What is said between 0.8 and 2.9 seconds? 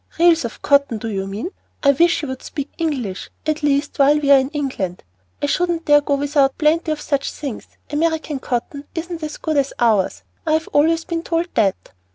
do you mean? I wish you would speak